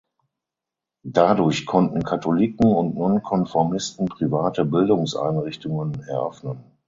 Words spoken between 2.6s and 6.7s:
und Nonkonformisten private Bildungseinrichtungen eröffnen.